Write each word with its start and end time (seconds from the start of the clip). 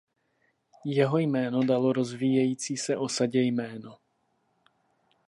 Jeho 0.85 1.17
jméno 1.17 1.63
dalo 1.63 1.93
rozvíjející 1.93 2.77
se 2.77 2.97
osadě 2.97 3.39
jméno. 3.41 3.97